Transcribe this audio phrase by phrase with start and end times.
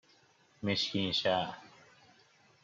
[0.63, 1.53] مشگینشهر